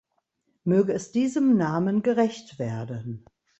[0.63, 3.23] Möge es diesem Namen gerecht werden.